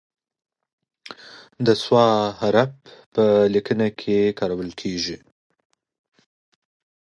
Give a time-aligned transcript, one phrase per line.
[1.65, 1.85] د "ص"
[2.39, 2.71] حرف
[3.13, 5.17] په لیکنه کې کارول کیږي.